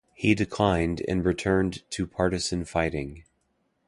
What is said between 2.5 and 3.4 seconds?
fighting.